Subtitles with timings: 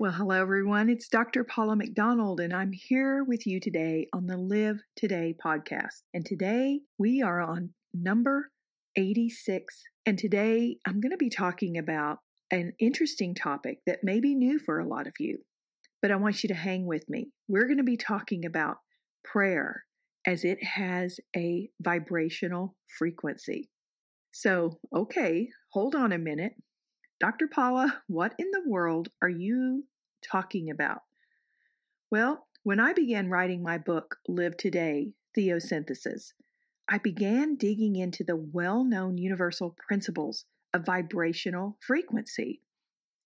[0.00, 0.88] Well, hello everyone.
[0.88, 1.44] It's Dr.
[1.44, 6.04] Paula McDonald, and I'm here with you today on the Live Today podcast.
[6.14, 8.50] And today we are on number
[8.96, 9.82] 86.
[10.06, 14.58] And today I'm going to be talking about an interesting topic that may be new
[14.58, 15.40] for a lot of you,
[16.00, 17.32] but I want you to hang with me.
[17.46, 18.78] We're going to be talking about
[19.22, 19.84] prayer
[20.26, 23.68] as it has a vibrational frequency.
[24.32, 26.54] So, okay, hold on a minute.
[27.20, 27.48] Dr.
[27.48, 29.84] Paula, what in the world are you
[30.26, 31.02] talking about?
[32.10, 36.32] Well, when I began writing my book, Live Today Theosynthesis,
[36.88, 42.62] I began digging into the well known universal principles of vibrational frequency.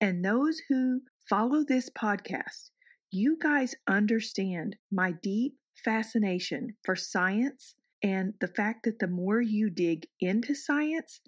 [0.00, 2.70] And those who follow this podcast,
[3.12, 9.70] you guys understand my deep fascination for science and the fact that the more you
[9.70, 11.20] dig into science,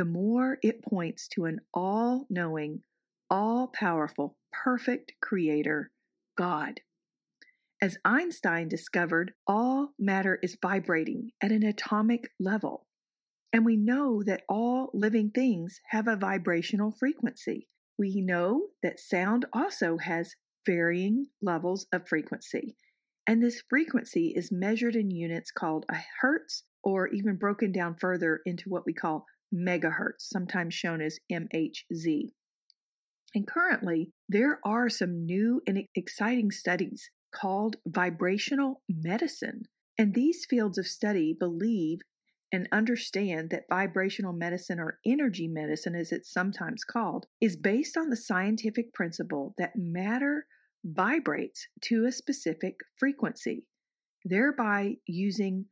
[0.00, 2.80] the more it points to an all knowing,
[3.28, 5.90] all powerful, perfect creator,
[6.38, 6.80] God.
[7.82, 12.86] As Einstein discovered, all matter is vibrating at an atomic level.
[13.52, 17.68] And we know that all living things have a vibrational frequency.
[17.98, 20.34] We know that sound also has
[20.64, 22.74] varying levels of frequency.
[23.26, 28.40] And this frequency is measured in units called a hertz, or even broken down further
[28.46, 32.32] into what we call megahertz, sometimes shown as MHz.
[33.34, 39.62] And currently, there are some new and exciting studies called vibrational medicine.
[39.96, 42.00] And these fields of study believe
[42.52, 48.10] and understand that vibrational medicine, or energy medicine as it's sometimes called, is based on
[48.10, 50.46] the scientific principle that matter
[50.84, 53.66] vibrates to a specific frequency,
[54.24, 55.66] thereby using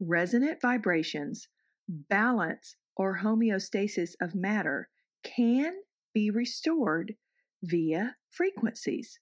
[0.00, 1.48] resonant vibrations,
[1.88, 4.88] balance, or homeostasis of matter
[5.22, 5.72] can
[6.12, 7.14] be restored
[7.62, 9.20] via frequencies.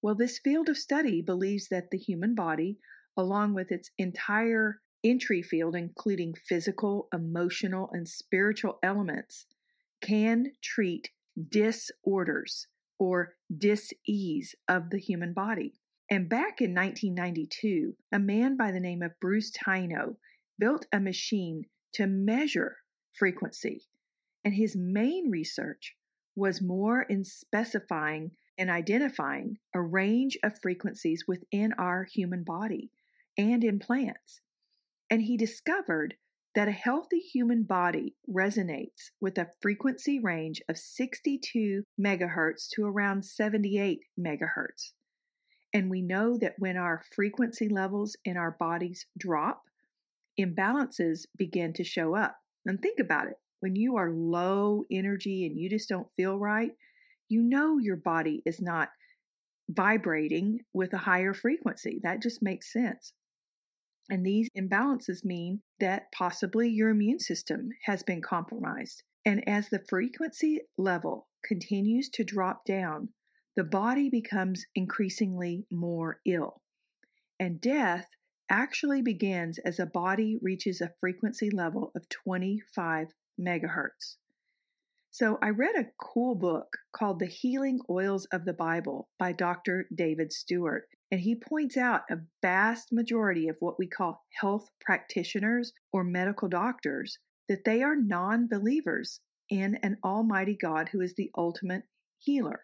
[0.00, 2.78] Well, this field of study believes that the human body,
[3.16, 9.46] along with its entire energy field, including physical, emotional, and spiritual elements,
[10.00, 11.10] can treat
[11.48, 12.68] disorders
[12.98, 15.74] or dis-ease of the human body.
[16.10, 20.16] And back in 1992, a man by the name of Bruce Tainio
[20.58, 22.76] built a machine to measure
[23.16, 23.82] frequency.
[24.44, 25.96] And his main research
[26.36, 32.90] was more in specifying and identifying a range of frequencies within our human body
[33.36, 34.40] and in plants.
[35.10, 36.14] And he discovered
[36.54, 43.24] that a healthy human body resonates with a frequency range of 62 megahertz to around
[43.24, 44.92] 78 megahertz.
[45.72, 49.64] And we know that when our frequency levels in our bodies drop,
[50.38, 52.36] imbalances begin to show up.
[52.66, 56.72] And think about it when you are low energy and you just don't feel right,
[57.28, 58.90] you know your body is not
[59.70, 62.00] vibrating with a higher frequency.
[62.02, 63.12] That just makes sense.
[64.10, 69.02] And these imbalances mean that possibly your immune system has been compromised.
[69.24, 73.08] And as the frequency level continues to drop down,
[73.56, 76.60] the body becomes increasingly more ill.
[77.40, 78.08] And death
[78.50, 83.08] actually begins as a body reaches a frequency level of 25
[83.40, 84.16] megahertz.
[85.10, 89.86] So I read a cool book called The Healing Oils of the Bible by Dr.
[89.94, 95.72] David Stewart, and he points out a vast majority of what we call health practitioners
[95.92, 97.18] or medical doctors
[97.48, 101.84] that they are non-believers in an almighty God who is the ultimate
[102.18, 102.62] healer.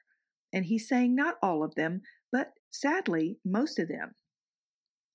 [0.52, 2.02] And he's saying not all of them,
[2.32, 4.14] but sadly, most of them.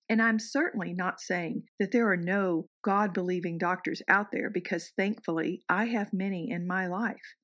[0.07, 4.92] And I'm certainly not saying that there are no God believing doctors out there because
[4.96, 7.36] thankfully I have many in my life.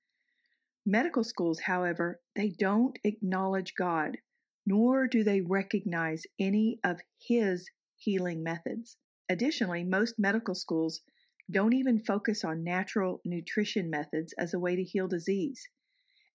[0.86, 4.18] Medical schools, however, they don't acknowledge God,
[4.66, 8.98] nor do they recognize any of His healing methods.
[9.30, 11.02] Additionally, most medical schools
[11.50, 15.68] don't even focus on natural nutrition methods as a way to heal disease.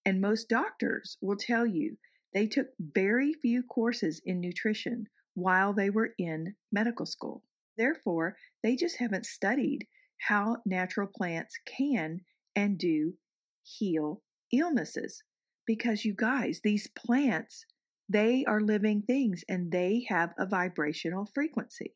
[0.05, 1.97] And most doctors will tell you
[2.33, 5.07] they took very few courses in nutrition
[5.37, 7.43] while they were in medical school.
[7.77, 9.85] Therefore, they just haven't studied
[10.17, 12.21] how natural plants can
[12.55, 13.13] and do
[13.61, 15.21] heal illnesses.
[15.67, 17.65] Because you guys, these plants
[18.09, 21.93] They are living things and they have a vibrational frequency.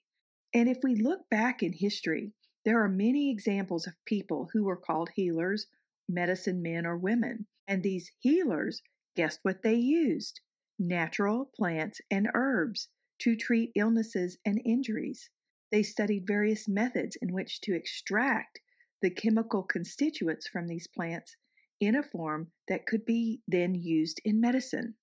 [0.53, 2.33] And if we look back in history,
[2.65, 5.67] there are many examples of people who were called healers,
[6.09, 7.47] medicine men, or women.
[7.67, 8.81] And these healers,
[9.15, 10.41] guess what they used?
[10.77, 12.89] Natural plants and herbs
[13.21, 15.29] to treat illnesses and injuries.
[15.71, 18.59] They studied various methods in which to extract
[19.01, 21.35] the chemical constituents from these plants
[21.79, 24.95] in a form that could be then used in medicine.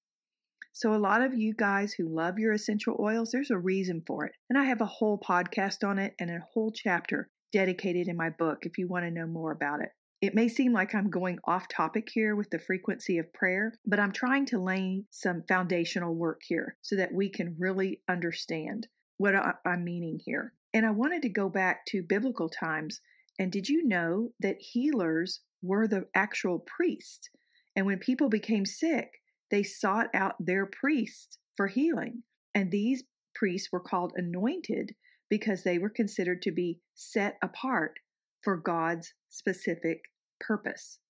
[0.73, 4.26] So, a lot of you guys who love your essential oils, there's a reason for
[4.26, 4.32] it.
[4.49, 8.31] And I have a whole podcast on it and a whole chapter dedicated in my
[8.31, 9.91] book if you want to know more about it.
[10.20, 14.00] It may seem like I'm going off topic here with the frequency of prayer, but
[14.00, 19.35] I'm trying to lay some foundational work here so that we can really understand what
[19.65, 20.55] I'm meaning here.
[20.75, 23.00] And I wanted to go back to biblical times.
[23.38, 27.31] And did you know that healers were the actual priests?
[27.76, 29.20] And when people became sick,
[29.53, 32.25] they sought out their priests for healing.
[32.55, 33.05] And these
[33.37, 34.97] priests were called anointed
[35.31, 38.00] because they were considered to be set apart
[38.48, 40.00] for God's specific
[40.40, 41.00] purpose.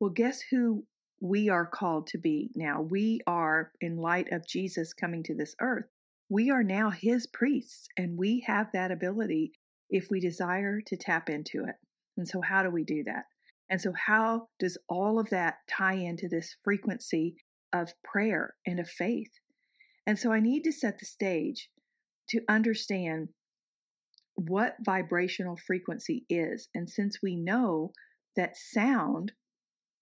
[0.00, 0.86] Well, guess who
[1.20, 2.80] we are called to be now?
[2.80, 5.84] We are, in light of Jesus coming to this earth,
[6.30, 9.52] we are now his priests, and we have that ability
[9.90, 11.74] if we desire to tap into it.
[12.16, 13.24] And so, how do we do that?
[13.68, 17.36] And so, how does all of that tie into this frequency
[17.70, 19.32] of prayer and of faith.
[20.06, 21.68] And so I need to set the stage
[22.30, 23.28] to understand
[24.38, 26.68] what vibrational frequency is.
[26.74, 27.92] And since we know
[28.36, 29.32] that sound,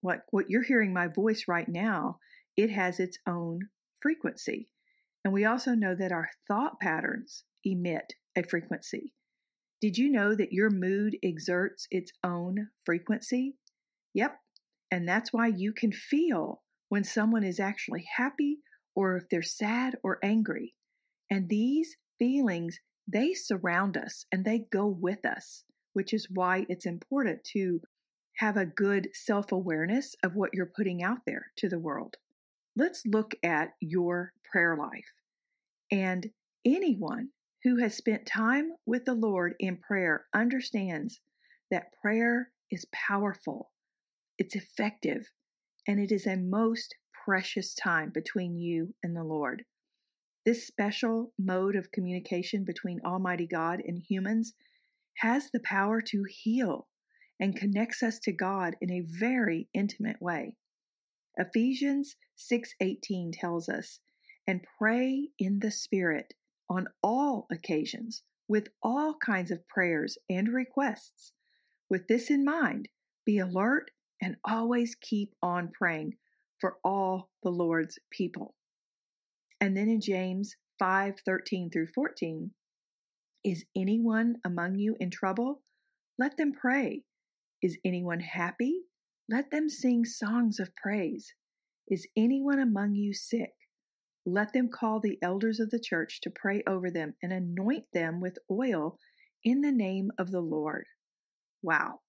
[0.01, 2.19] what, what you're hearing my voice right now,
[2.55, 3.59] it has its own
[3.99, 4.69] frequency.
[5.25, 9.13] And we also know that our thought patterns emit a frequency.
[9.81, 13.55] Did you know that your mood exerts its own frequency?
[14.13, 14.37] Yep.
[14.91, 18.59] And that's why you can feel when someone is actually happy
[18.95, 20.75] or if they're sad or angry.
[21.29, 25.63] And these feelings, they surround us and they go with us,
[25.93, 27.81] which is why it's important to
[28.37, 32.17] have a good self awareness of what you're putting out there to the world.
[32.75, 35.11] Let's look at your prayer life.
[35.91, 36.31] And
[36.65, 37.29] anyone
[37.63, 41.19] who has spent time with the Lord in prayer understands
[41.71, 43.71] that prayer is powerful,
[44.37, 45.31] it's effective,
[45.87, 46.95] and it is a most
[47.25, 49.63] precious time between you and the Lord.
[50.47, 54.53] This special mode of communication between Almighty God and humans
[55.17, 56.87] has the power to heal
[57.37, 60.55] and connects us to God in a very intimate way.
[61.35, 63.99] Ephesians 6:18 tells us,
[64.47, 66.33] "And pray in the Spirit
[66.69, 71.33] on all occasions with all kinds of prayers and requests.
[71.89, 72.87] With this in mind,
[73.25, 73.91] be alert
[74.21, 76.17] and always keep on praying
[76.57, 78.55] for all the Lord's people.
[79.59, 82.51] And then in James 5 13 through 14,
[83.43, 85.61] is anyone among you in trouble?
[86.19, 87.03] Let them pray.
[87.61, 88.81] Is anyone happy?
[89.29, 91.33] Let them sing songs of praise.
[91.87, 93.53] Is anyone among you sick?
[94.25, 98.19] Let them call the elders of the church to pray over them and anoint them
[98.19, 98.97] with oil
[99.43, 100.85] in the name of the Lord.
[101.61, 102.01] Wow.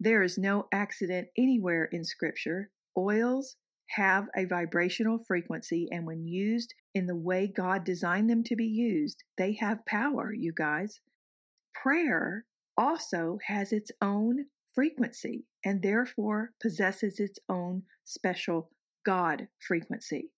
[0.00, 2.70] There is no accident anywhere in Scripture.
[2.98, 3.56] Oils
[3.90, 8.66] have a vibrational frequency, and when used in the way God designed them to be
[8.66, 11.00] used, they have power, you guys.
[11.74, 12.44] Prayer
[12.76, 18.70] also has its own frequency and therefore possesses its own special
[19.04, 20.30] God frequency.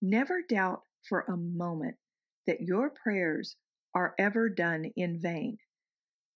[0.00, 1.96] Never doubt for a moment
[2.46, 3.56] that your prayers
[3.94, 5.58] are ever done in vain.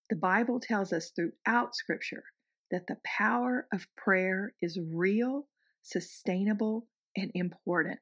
[0.09, 2.23] The Bible tells us throughout Scripture
[2.71, 5.47] that the power of prayer is real,
[5.83, 7.99] sustainable, and important.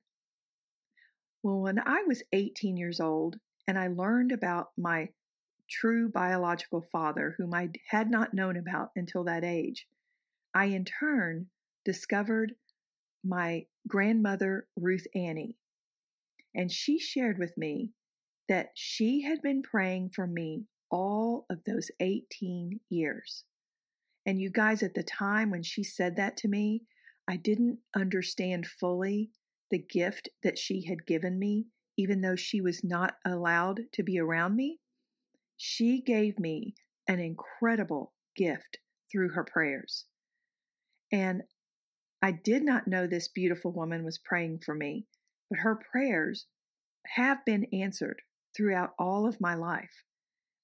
[1.44, 5.10] Well, when I was 18 years old and I learned about my
[5.70, 9.88] true biological father, whom I had not known about until that age,
[10.54, 11.48] I in turn
[11.84, 12.54] discovered
[13.24, 15.56] my grandmother, Ruth Annie.
[16.54, 17.92] And she shared with me
[18.50, 23.46] that she had been praying for me all of those 18 years.
[24.26, 26.84] And you guys, at the time when she said that to me,
[27.28, 29.32] I didn't understand fully
[29.70, 34.20] the gift that she had given me, even though she was not allowed to be
[34.20, 34.80] around me.
[35.58, 36.76] She gave me
[37.08, 38.80] an incredible gift
[39.12, 40.06] through her prayers.
[41.12, 41.44] And
[42.22, 45.08] I did not know this beautiful woman was praying for me,
[45.50, 46.46] but her prayers
[47.16, 48.22] have been answered
[48.56, 50.04] throughout all of my life.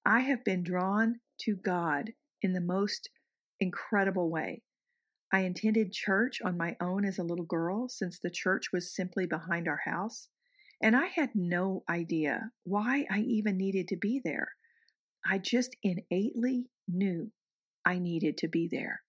[0.04, 2.12] I have been drawn to God
[2.42, 3.10] in the most
[3.60, 4.62] incredible way.
[5.32, 9.26] I attended church on my own as a little girl since the church was simply
[9.26, 10.28] behind our house.
[10.82, 14.52] And I had no idea why I even needed to be there.
[15.26, 17.32] I just innately knew
[17.84, 19.02] I needed to be there.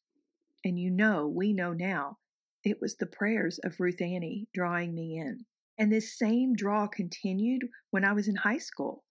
[0.66, 2.18] And you know, we know now,
[2.64, 5.46] it was the prayers of Ruth Annie drawing me in.
[5.78, 9.06] And this same draw continued when I was in high school.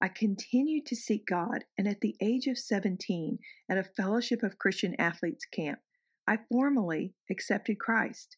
[0.00, 3.38] I continued to seek God, and at the age of 17,
[3.68, 5.80] at a Fellowship of Christian Athletes camp,
[6.28, 8.36] I formally accepted Christ.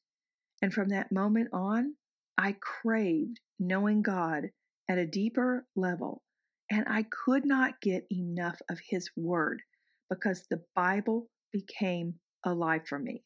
[0.62, 1.96] And from that moment on,
[2.38, 4.50] I craved knowing God
[4.88, 6.22] at a deeper level,
[6.70, 9.62] and I could not get enough of His Word
[10.08, 13.24] because the Bible became alive for me.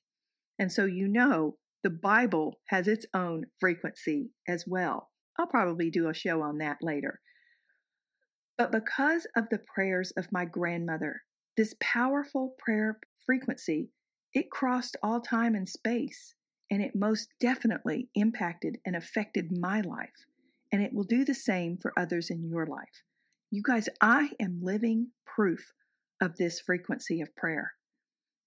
[0.59, 5.11] And so, you know, the Bible has its own frequency as well.
[5.39, 7.21] I'll probably do a show on that later.
[8.57, 11.23] But because of the prayers of my grandmother,
[11.57, 13.91] this powerful prayer frequency,
[14.35, 16.35] it crossed all time and space
[16.71, 20.27] and it most definitely impacted and affected my life.
[20.73, 23.03] And it will do the same for others in your life.
[23.51, 25.73] You guys, I am living proof
[26.21, 27.75] of this frequency of prayer.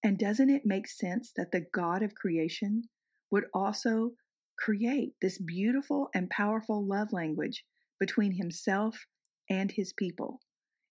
[0.04, 2.90] And doesn't it make sense that the God of creation
[3.32, 4.12] would also
[4.60, 7.64] create this beautiful and powerful love language
[8.00, 9.06] between himself
[9.50, 10.42] and his people?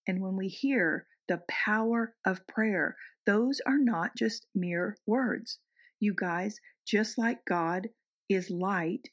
[0.08, 5.58] And when we hear the power of prayer, those are not just mere words.
[6.00, 7.88] You guys, just like God
[8.28, 9.08] is light,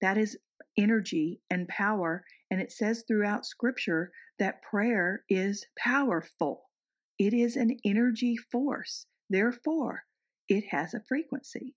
[0.00, 0.36] that is
[0.76, 2.24] energy and power.
[2.50, 6.64] And it says throughout scripture that prayer is powerful.
[7.18, 9.06] It is an energy force.
[9.30, 10.04] Therefore,
[10.48, 11.74] it has a frequency.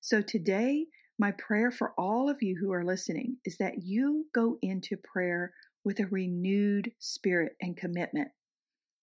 [0.00, 0.86] So today,
[1.18, 5.52] my prayer for all of you who are listening is that you go into prayer
[5.84, 8.28] with a renewed spirit and commitment.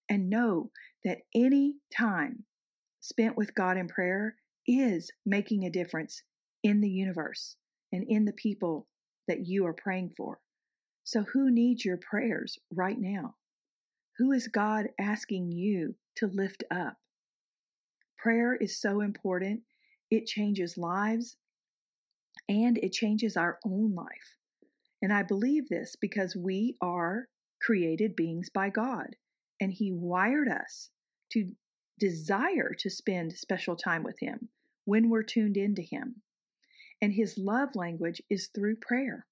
[0.10, 0.72] And know
[1.04, 2.44] that any time
[3.00, 4.36] spent with God in prayer
[4.68, 6.24] is making a difference
[6.64, 7.56] in the universe
[7.92, 8.88] and in the people
[9.28, 10.40] that you are praying for.
[11.04, 13.36] So, who needs your prayers right now?
[14.18, 16.98] Who is God asking you to lift up?
[18.18, 19.62] Prayer is so important.
[20.10, 21.36] It changes lives
[22.48, 24.38] and it changes our own life.
[25.02, 27.28] And I believe this because we are
[27.62, 29.16] created beings by God,
[29.64, 30.90] and He wired us
[31.32, 31.54] to
[31.98, 34.50] desire to spend special time with Him
[34.84, 36.22] when we're tuned into Him.
[37.02, 39.26] And His love language is through prayer.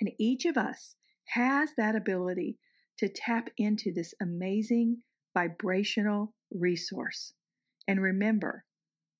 [0.00, 0.96] And each of us
[1.28, 2.58] has that ability
[2.98, 4.98] to tap into this amazing
[5.32, 7.32] vibrational resource.
[7.88, 8.66] And remember,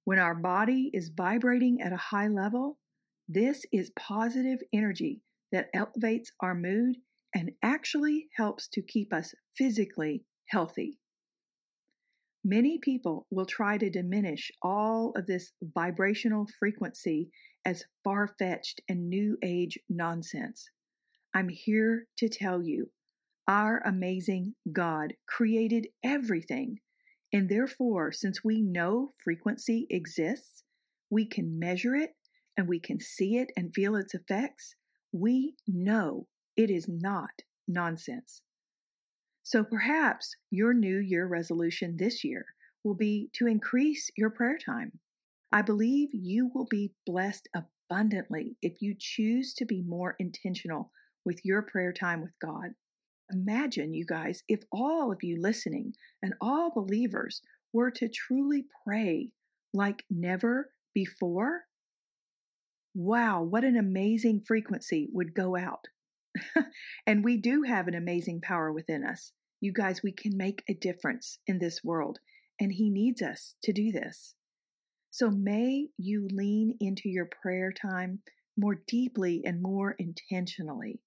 [0.04, 2.76] when our body is vibrating at a high level,
[3.26, 6.96] this is positive energy that elevates our mood
[7.34, 10.98] and actually helps to keep us physically healthy.
[12.44, 17.30] Many people will try to diminish all of this vibrational frequency
[17.64, 20.68] as far fetched and new age nonsense.
[21.32, 22.90] I'm here to tell you
[23.48, 26.78] our amazing God created everything.
[27.32, 30.64] And therefore, since we know frequency exists,
[31.10, 32.10] we can measure it
[32.56, 34.74] and we can see it and feel its effects.
[35.12, 38.42] We know it is not nonsense.
[39.42, 42.46] So perhaps your New Year resolution this year
[42.84, 44.92] will be to increase your prayer time.
[45.50, 50.90] I believe you will be blessed abundantly if you choose to be more intentional
[51.24, 52.70] with your prayer time with God.
[53.30, 57.42] Imagine, you guys, if all of you listening and all believers
[57.72, 59.30] were to truly pray
[59.72, 61.62] like never before.
[62.94, 65.86] Wow, what an amazing frequency would go out.
[67.06, 69.32] and we do have an amazing power within us.
[69.60, 72.18] You guys, we can make a difference in this world,
[72.60, 74.34] and He needs us to do this.
[75.10, 78.20] So may you lean into your prayer time
[78.56, 81.00] more deeply and more intentionally.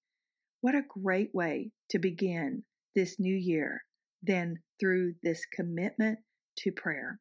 [0.60, 2.64] What a great way to begin
[2.94, 3.84] this new year
[4.22, 6.18] than through this commitment
[6.58, 7.20] to prayer.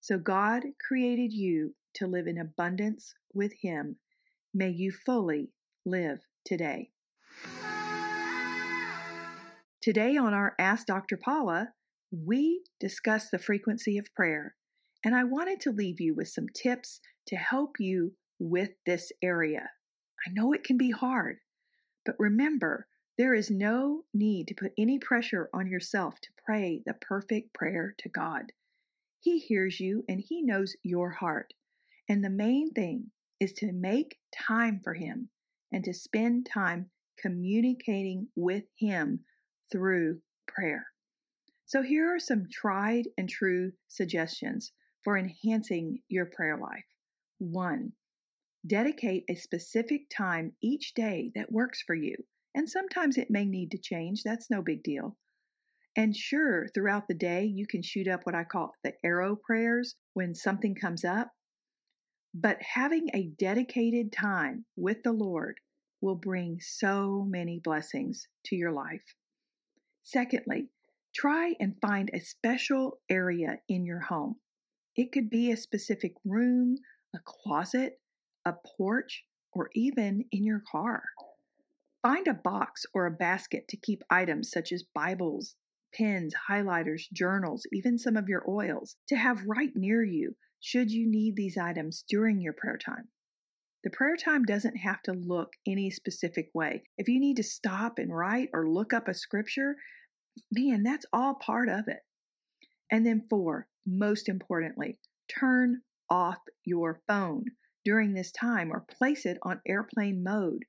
[0.00, 3.96] So, God created you to live in abundance with Him.
[4.54, 5.50] May you fully
[5.84, 6.90] live today.
[9.82, 11.16] Today on our Ask Dr.
[11.16, 11.72] Paula,
[12.10, 14.56] we discuss the frequency of prayer,
[15.04, 19.70] and I wanted to leave you with some tips to help you with this area.
[20.26, 21.38] I know it can be hard,
[22.04, 26.94] but remember, there is no need to put any pressure on yourself to pray the
[26.94, 28.52] perfect prayer to God.
[29.20, 31.52] He hears you and He knows your heart.
[32.08, 35.28] And the main thing is to make time for Him
[35.70, 39.24] and to spend time communicating with Him
[39.70, 40.86] through prayer.
[41.64, 44.72] So, here are some tried and true suggestions
[45.04, 46.86] for enhancing your prayer life.
[47.38, 47.92] One,
[48.66, 52.16] Dedicate a specific time each day that works for you.
[52.54, 54.22] And sometimes it may need to change.
[54.24, 55.16] That's no big deal.
[55.94, 59.94] And sure, throughout the day, you can shoot up what I call the arrow prayers
[60.14, 61.30] when something comes up.
[62.34, 65.60] But having a dedicated time with the Lord
[66.00, 69.14] will bring so many blessings to your life.
[70.06, 70.68] Secondly,
[71.12, 74.36] try and find a special area in your home.
[74.94, 76.76] It could be a specific room,
[77.12, 77.98] a closet,
[78.44, 81.02] a porch, or even in your car.
[82.02, 85.56] Find a box or a basket to keep items such as Bibles,
[85.92, 91.10] pens, highlighters, journals, even some of your oils to have right near you should you
[91.10, 93.08] need these items during your prayer time.
[93.84, 96.82] The prayer time doesn't have to look any specific way.
[96.98, 99.76] If you need to stop and write or look up a scripture,
[100.50, 102.00] man, that's all part of it.
[102.90, 107.44] And then, four, most importantly, turn off your phone
[107.84, 110.64] during this time or place it on airplane mode.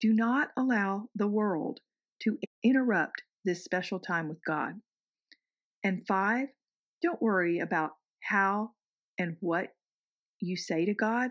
[0.00, 1.80] Do not allow the world
[2.22, 4.74] to interrupt this special time with God.
[5.84, 6.48] And five,
[7.02, 8.70] don't worry about how
[9.18, 9.68] and what
[10.40, 11.30] you say to God.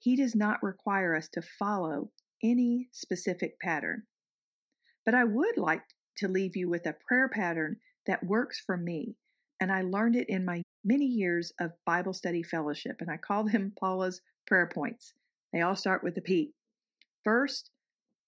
[0.00, 2.10] He does not require us to follow
[2.42, 4.04] any specific pattern.
[5.04, 5.82] But I would like
[6.16, 7.76] to leave you with a prayer pattern
[8.06, 9.16] that works for me.
[9.60, 13.44] And I learned it in my many years of Bible study fellowship, and I call
[13.44, 15.12] them Paula's prayer points.
[15.52, 16.54] They all start with a P.
[17.22, 17.70] First,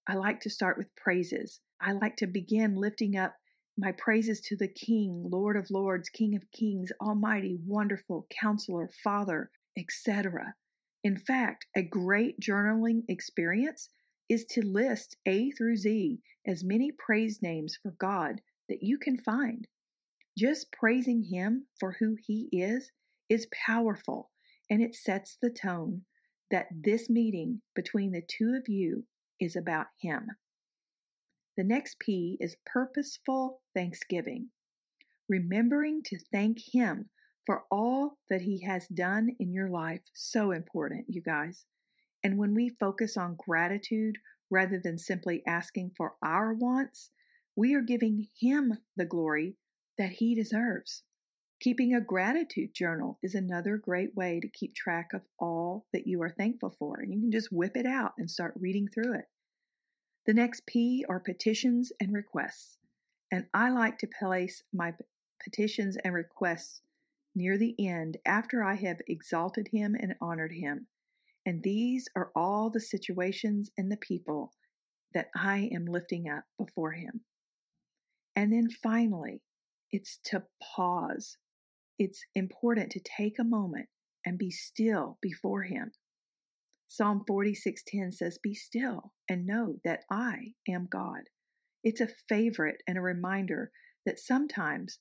[0.07, 1.61] I like to start with praises.
[1.81, 3.37] I like to begin lifting up
[3.79, 9.51] my praises to the King, Lord of Lords, King of Kings, Almighty, Wonderful, Counselor, Father,
[9.79, 10.55] etc.
[11.05, 13.89] In fact, a great journaling experience
[14.29, 19.17] is to list A through Z as many praise names for God that you can
[19.17, 19.67] find.
[20.39, 22.93] Just praising Him for who He is
[23.29, 24.31] is powerful
[24.71, 26.05] and it sets the tone
[26.51, 29.05] that this meeting between the two of you
[29.41, 30.29] is about Him.
[31.57, 34.51] The next P is purposeful thanksgiving,
[35.29, 37.11] remembering to thank Him
[37.47, 40.03] for all that He has done in your life.
[40.15, 41.65] So important, you guys.
[42.25, 44.19] And when we focus on gratitude
[44.51, 47.11] rather than simply asking for our wants,
[47.57, 49.57] we are giving Him the glory
[49.99, 51.03] that He deserves.
[51.61, 56.21] Keeping a gratitude journal is another great way to keep track of all that you
[56.23, 56.99] are thankful for.
[57.01, 59.27] And you can just whip it out and start reading through it.
[60.27, 62.79] The next P are petitions and requests.
[63.31, 64.93] And I like to place my
[65.43, 66.81] petitions and requests
[67.35, 70.89] near the end after I have exalted him and honored him.
[71.45, 74.53] And these are all the situations and the people
[75.15, 77.25] that I am lifting up before him.
[78.37, 79.43] And then finally,
[79.91, 81.37] it's to pause
[81.99, 83.89] it's important to take a moment
[84.27, 85.93] and be still before him.
[86.89, 91.29] Psalm 46:10 says, "Be still and know that I am God."
[91.85, 93.71] It's a favorite and a reminder
[94.05, 94.99] that sometimes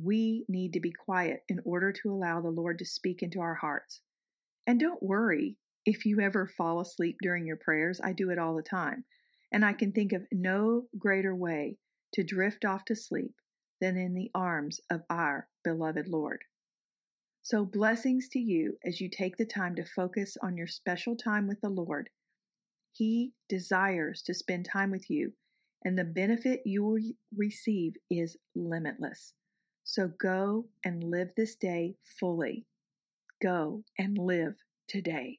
[0.00, 3.54] we need to be quiet in order to allow the Lord to speak into our
[3.54, 4.00] hearts.
[4.66, 5.56] And don't worry
[5.86, 8.00] if you ever fall asleep during your prayers.
[8.02, 9.04] I do it all the time.
[9.52, 11.78] And I can think of no greater way
[12.14, 13.34] to drift off to sleep
[13.80, 16.42] than in the arms of our beloved Lord.
[17.42, 21.46] So, blessings to you as you take the time to focus on your special time
[21.46, 22.10] with the Lord.
[22.92, 25.32] He desires to spend time with you,
[25.84, 26.98] and the benefit you will
[27.36, 29.32] receive is limitless.
[29.88, 32.66] So, go and live this day fully.
[33.40, 34.56] Go and live
[34.88, 35.38] today.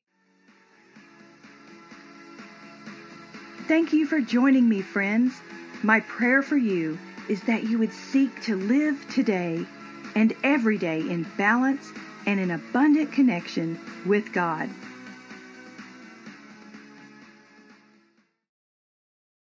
[3.68, 5.34] Thank you for joining me, friends.
[5.84, 9.66] My prayer for you is that you would seek to live today
[10.16, 11.92] and every day in balance
[12.26, 14.70] and in abundant connection with God.